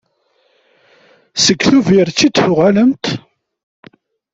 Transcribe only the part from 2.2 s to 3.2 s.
i d-tuɣalemt?